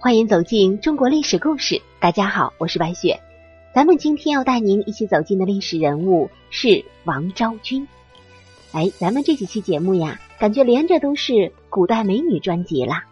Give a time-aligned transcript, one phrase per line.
[0.00, 1.82] 欢迎走进中国历史故事。
[1.98, 3.18] 大家好，我是白雪。
[3.74, 7.88] 咱们今天要带您一起走进的历史人物是王昭君。
[8.70, 13.06] 哎，咱们这几期节目呀，感觉连着都是古代美女专辑啦。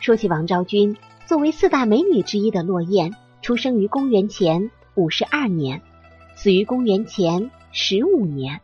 [0.00, 5.82] 说起王昭君，作为四大美女之一的落雁，出生于公元前五十二年，
[6.36, 8.62] 死于公元前十五年，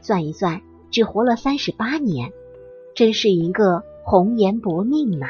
[0.00, 2.32] 算一算，只活了三十八年，
[2.94, 5.26] 真是一个红颜薄命呐。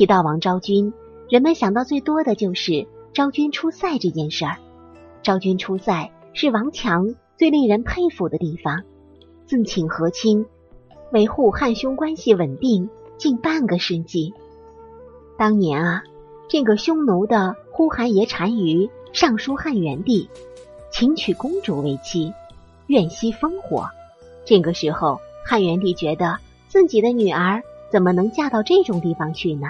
[0.00, 0.94] 提到王昭君，
[1.28, 4.56] 人们想到最多的就是昭君出塞这件事儿。
[5.22, 8.82] 昭君出塞是王强最令人佩服的地方，
[9.44, 10.46] 自请和亲，
[11.12, 14.32] 维护汉匈关系稳定近半个世纪。
[15.36, 16.02] 当年啊，
[16.48, 20.30] 这个匈奴的呼韩邪单于上书汉元帝，
[20.90, 22.32] 请娶公主为妻，
[22.86, 23.90] 愿息烽火。
[24.46, 27.62] 这个时候，汉元帝觉得自己的女儿。
[27.90, 29.66] 怎么能嫁到这种地方去呢？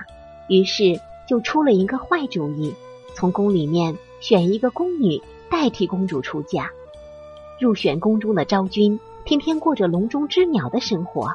[0.51, 2.75] 于是就出了一个坏主意，
[3.15, 6.69] 从宫里面选一个宫女代替公主出嫁。
[7.61, 11.35] 入选宫中的昭君，天天过着笼中之鸟的生活，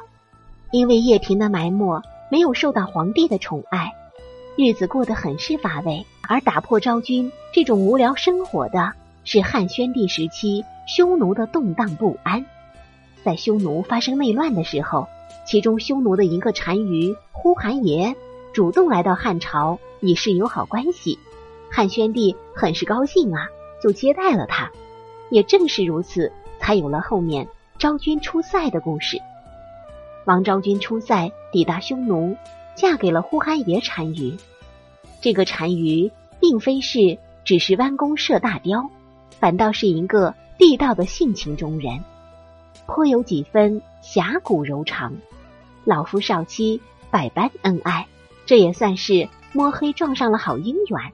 [0.70, 3.94] 因为叶嫔的埋没，没有受到皇帝的宠爱，
[4.54, 6.04] 日子过得很是乏味。
[6.28, 8.92] 而打破昭君这种无聊生活的
[9.24, 12.44] 是汉宣帝时期匈奴的动荡不安。
[13.24, 15.06] 在匈奴发生内乱的时候。
[15.48, 18.16] 其中，匈奴的一个单于呼韩邪
[18.56, 21.18] 主动来到汉朝，以示友好关系。
[21.70, 23.48] 汉宣帝很是高兴啊，
[23.82, 24.72] 就接待了他。
[25.28, 27.46] 也正是如此，才有了后面
[27.78, 29.20] 昭君出塞的故事。
[30.24, 32.34] 王昭君出塞，抵达匈奴，
[32.74, 34.34] 嫁给了呼韩邪单于。
[35.20, 36.10] 这个单于
[36.40, 38.88] 并非是只是弯弓射大雕，
[39.38, 42.02] 反倒是一个地道的性情中人，
[42.86, 45.12] 颇有几分侠骨柔肠。
[45.84, 48.06] 老夫少妻，百般恩爱，
[48.46, 51.12] 这也算是摸黑撞上了好姻缘。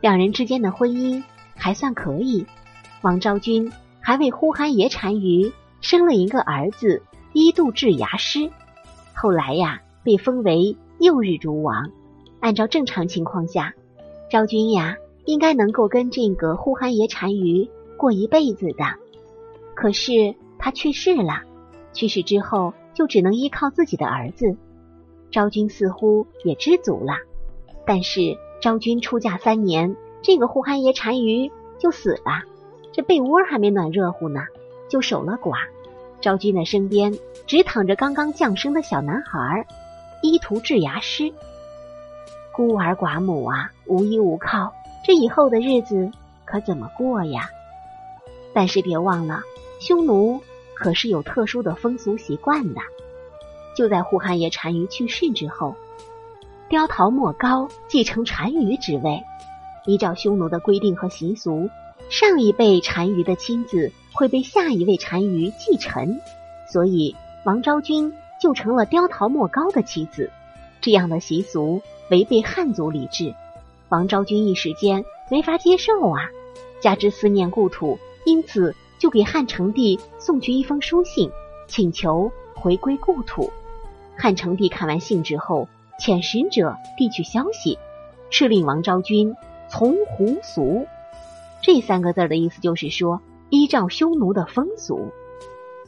[0.00, 1.22] 两人之间的婚姻
[1.54, 2.46] 还算可以。
[3.02, 3.70] 王昭君
[4.00, 8.50] 还为呼韩邪单于生了一个儿子伊度至牙师，
[9.14, 11.90] 后来呀被封为右日逐王。
[12.40, 13.74] 按照正常情况下，
[14.30, 18.94] 昭君呀应该能够跟这个呼韩邪单于过一辈子的。
[19.74, 21.42] 可是他去世了，
[21.92, 22.72] 去世之后。
[22.96, 24.56] 就只能依靠自己的儿子，
[25.30, 27.14] 昭君似乎也知足了。
[27.86, 32.42] 但是昭君出嫁三年，这个呼韩邪单于就死了，
[32.92, 34.40] 这被窝还没暖热乎呢，
[34.88, 35.56] 就守了寡。
[36.20, 39.66] 昭君的身边只躺着刚刚降生的小男孩
[40.22, 41.32] 医徒治牙师，
[42.52, 44.72] 孤儿寡母啊，无依无靠，
[45.04, 46.10] 这以后的日子
[46.44, 47.48] 可怎么过呀？
[48.54, 49.42] 但是别忘了，
[49.80, 50.40] 匈奴。
[50.78, 52.82] 可是有特殊的风俗习惯的。
[53.76, 55.76] 就在呼韩邪单于去世之后，
[56.68, 59.22] 刁陶莫高继承单于之位。
[59.84, 61.68] 依照匈奴的规定和习俗，
[62.08, 66.18] 上一辈单于的亲子会被下一位单于继承，
[66.72, 70.30] 所以王昭君就成了刁陶莫高的妻子。
[70.80, 73.34] 这样的习俗违背汉族礼制，
[73.90, 76.30] 王昭君一时间没法接受啊，
[76.80, 78.74] 加之思念故土，因此。
[78.98, 81.30] 就给汉成帝送去一封书信，
[81.68, 83.52] 请求回归故土。
[84.16, 85.68] 汉成帝看完信之后，
[86.00, 87.78] 遣使者递去消息，
[88.30, 89.34] 敕令王昭君
[89.68, 90.86] 从胡俗。
[91.62, 95.12] 这三个字的意思就是说，依照匈奴的风俗。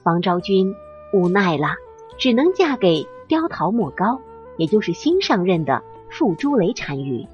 [0.04, 0.74] 王昭君
[1.12, 1.76] 无奈了，
[2.18, 4.20] 只能嫁给刁陶莫高，
[4.56, 7.26] 也就是新上任的傅朱雷单于。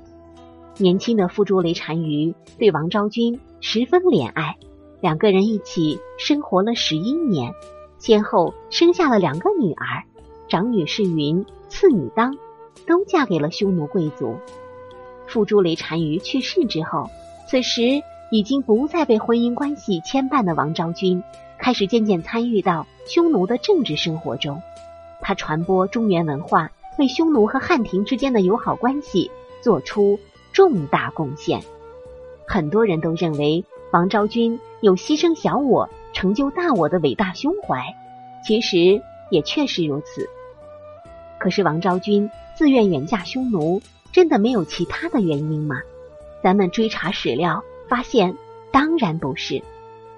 [0.76, 4.56] 年轻的傅朱雷单于对王昭君十分怜爱。
[5.00, 7.52] 两个人一起生活了十一年，
[7.98, 10.02] 先后生下了两个女儿，
[10.48, 12.36] 长女是云，次女当，
[12.86, 14.36] 都嫁给了匈奴贵族。
[15.26, 17.10] 傅朱雷单于去世之后，
[17.48, 21.22] 此时已经不再被婚姻关系牵绊的王昭君，
[21.58, 24.60] 开始渐渐参与到匈奴的政治生活中。
[25.20, 29.30] 他传播中原文化，为匈奴和汉庭之间的友好关系
[29.60, 30.18] 做出
[30.52, 31.60] 重大贡献。
[32.46, 34.60] 很多人都认为王昭君。
[34.80, 37.82] 有牺牲小我、成就大我的伟大胸怀，
[38.44, 39.00] 其实
[39.30, 40.28] 也确实如此。
[41.38, 43.82] 可是王昭君自愿远嫁匈奴，
[44.12, 45.76] 真的没有其他的原因吗？
[46.42, 48.36] 咱们追查史料发现，
[48.70, 49.62] 当然不是。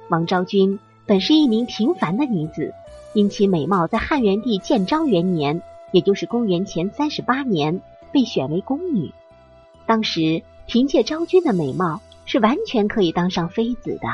[0.08, 2.72] 王昭君本是一名平凡的女子，
[3.12, 5.62] 因其美貌，在汉元帝建昭元年，
[5.92, 7.80] 也就是公元前三十八年，
[8.12, 9.12] 被选为宫女。
[9.86, 14.08] 当时凭借昭君的美貌，是完全可以当上妃子的。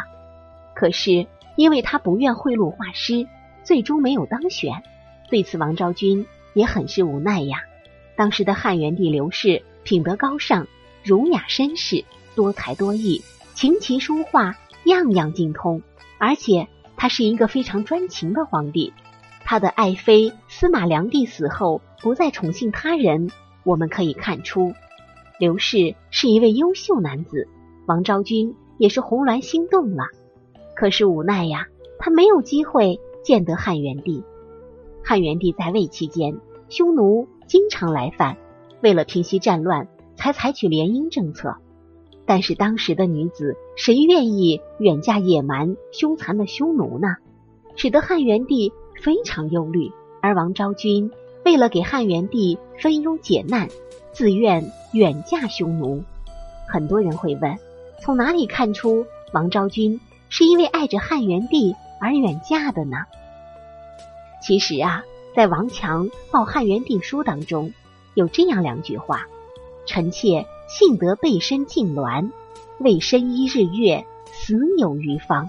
[0.75, 3.27] 可是，因为她不愿贿赂画师，
[3.64, 4.82] 最终没有当选。
[5.31, 7.62] 对此，王昭君也很是无奈呀。
[8.17, 10.67] 当时的汉元帝刘氏品德高尚，
[11.03, 12.05] 儒雅绅士，
[12.35, 13.23] 多才多艺，
[13.55, 15.82] 琴棋书画样样精通。
[16.19, 18.93] 而且他是一个非常专情的皇帝。
[19.44, 23.31] 他的爱妃司马良娣死后不再宠幸他人，
[23.65, 24.73] 我们可以看出
[25.38, 27.49] 刘氏是一位优秀男子。
[27.87, 30.05] 王昭君也是红鸾心动了，
[30.76, 31.67] 可是无奈呀，
[31.99, 34.22] 他没有机会建得汉元帝。
[35.04, 38.36] 汉元帝在位期间，匈奴经常来犯，
[38.82, 41.56] 为了平息战乱，才采取联姻政策。
[42.24, 47.16] 但是当时的女子谁愿意远嫁野蛮凶残的匈奴呢？
[47.74, 48.72] 使得汉元帝
[49.02, 49.90] 非常忧虑。
[50.20, 51.10] 而王昭君
[51.44, 53.69] 为了给汉元帝分忧解难，
[54.12, 56.04] 自愿远嫁匈奴。
[56.69, 57.58] 很多人会问。
[58.00, 62.96] 从哪里看出王昭君是因为爱着汉元帝而远嫁的呢？
[64.43, 65.04] 其实啊，
[65.37, 67.72] 在王强报汉元帝书当中
[68.14, 69.28] 有这样两句话
[69.87, 72.32] ：“臣妾幸得背身晋鸾，
[72.78, 75.49] 为身依日月，死有余方。”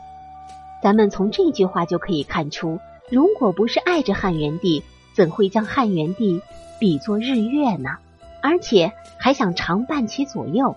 [0.84, 2.80] 咱们从这句话就可以看出，
[3.10, 4.84] 如果不是爱着汉元帝，
[5.16, 6.42] 怎会将汉元帝
[6.80, 7.98] 比作日月呢？
[8.44, 10.76] 而且还想常伴其左右。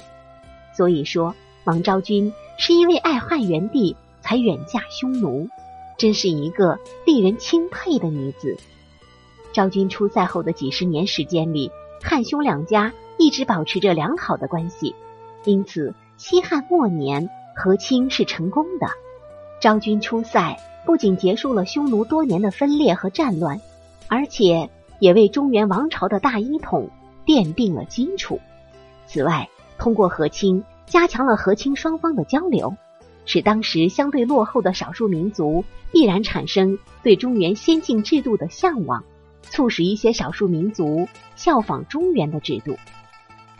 [0.73, 1.35] 所以说。
[1.67, 5.49] 王昭君是因为爱汉元帝才远嫁匈奴，
[5.97, 8.57] 真是一个令人钦佩的女子。
[9.53, 11.71] 昭君出塞后的几十年时间里，
[12.03, 14.95] 汉匈两家一直保持着良好的关系，
[15.45, 18.87] 因此西汉末年和亲是成功的。
[19.61, 23.61] 昭君出塞不仅结束了匈奴多年的分裂和战乱，
[24.09, 26.91] 而且也为中原王朝的大一统
[27.25, 28.41] 奠定了基础。
[29.07, 29.49] 此外，
[29.79, 30.65] 通过和亲。
[30.89, 32.77] 加强了和亲双方的交流，
[33.27, 39.05] 使当时相对落后的少数民族必然产生对中原先进制度的向往，
[39.43, 42.77] 促使一些少数民族效仿中原的制度。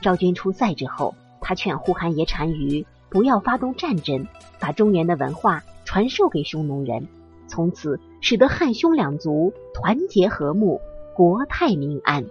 [0.01, 4.27] 昭君出塞之后，他劝呼韩邪单于不要发动战争，
[4.61, 7.07] 把中原的文化传授给匈奴人，
[7.49, 10.81] 从此使得汉匈两族团结和睦，
[11.15, 12.25] 国泰民安，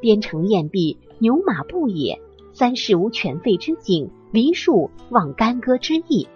[0.00, 2.20] 边城偃壁，牛马不野，
[2.52, 4.10] 三世无犬吠之景。
[4.32, 6.26] 梨树望干戈之意，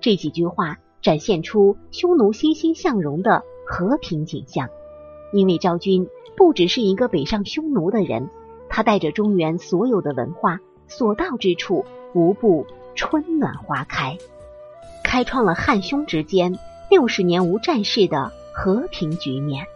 [0.00, 4.68] 这几句话展现出匈奴欣欣向荣的和平景象。
[5.32, 8.30] 因为昭君不只是一个北上匈奴的人，
[8.68, 11.84] 她带着中原所有的文化，所到之处
[12.14, 14.16] 无不春暖花开，
[15.04, 16.58] 开创了汉匈之间
[16.90, 19.66] 六十年无战事的和平局面。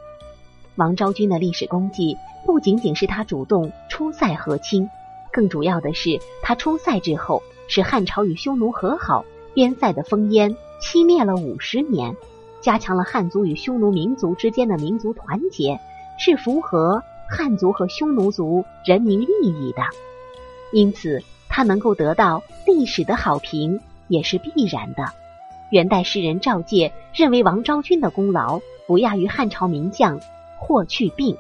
[0.77, 2.17] 王昭君的历史功绩
[2.47, 4.89] 不仅仅是她主动出塞和亲，
[5.33, 7.43] 更主要的是她出塞之后。
[7.69, 12.17] 使汉朝与匈奴和好，边塞的烽烟熄灭了五十年，
[12.61, 15.79] 加强了汉族与匈奴民族之间的民族团结，
[16.19, 19.83] 是符合汉族和匈奴族人民利益的。
[20.73, 25.05] 因此，他能够得到历史的好评也是必然的。
[25.71, 30.21] 元代诗人赵介认为王昭君的功劳不亚于汉朝名将
[30.59, 31.37] 霍去病。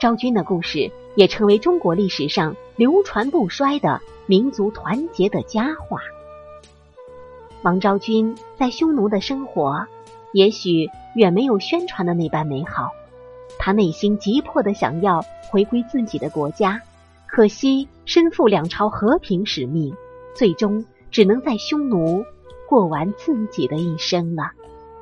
[0.00, 4.00] 昭君的故事也成为中国历史上流传不衰的。
[4.30, 6.02] 民族团结的佳话。
[7.62, 9.86] 王昭君在匈奴的生活，
[10.32, 12.90] 也许远没有宣传的那般美好。
[13.58, 16.80] 他内心急迫的想要回归自己的国家，
[17.26, 19.92] 可惜身负两朝和平使命，
[20.34, 22.24] 最终只能在匈奴
[22.68, 24.52] 过完自己的一生了。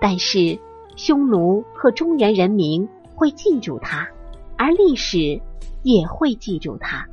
[0.01, 0.59] 但是，
[0.97, 4.09] 匈奴和中原人民会记住他，
[4.57, 5.43] 而历史
[5.83, 7.07] 也会记住他。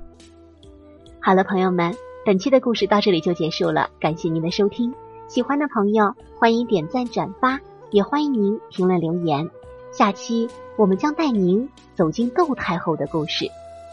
[1.19, 1.93] 好了，朋友们，
[2.25, 3.89] 本期的故事到这里就结束了。
[3.99, 4.93] 感谢您的收听，
[5.33, 7.59] 喜欢的朋友欢迎点赞转发，
[7.89, 9.49] 也欢迎您评论留言。
[9.91, 10.47] 下期
[10.77, 13.49] 我们将带您走进窦太后的故事。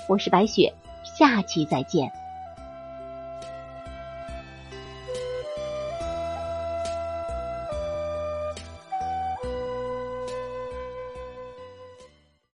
[0.06, 2.12] 我是白雪，下期再见。